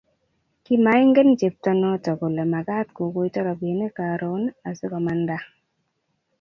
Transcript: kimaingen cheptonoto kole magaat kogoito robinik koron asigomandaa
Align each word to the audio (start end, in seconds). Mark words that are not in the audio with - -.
kimaingen 0.63 1.29
cheptonoto 1.39 2.11
kole 2.19 2.43
magaat 2.53 2.87
kogoito 2.97 3.39
robinik 3.47 3.93
koron 3.97 4.43
asigomandaa 4.69 5.43